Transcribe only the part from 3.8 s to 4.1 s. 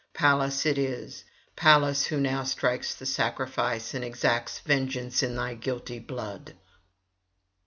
and